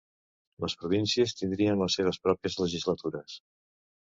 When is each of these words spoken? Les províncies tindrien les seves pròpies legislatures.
Les 0.63 0.75
províncies 0.83 1.35
tindrien 1.41 1.83
les 1.83 1.99
seves 1.99 2.21
pròpies 2.25 2.59
legislatures. 2.63 3.37